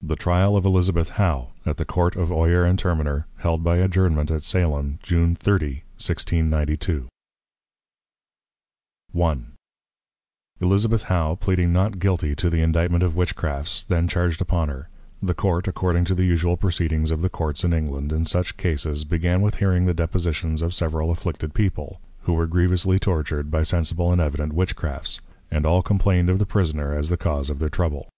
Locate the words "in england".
17.62-18.10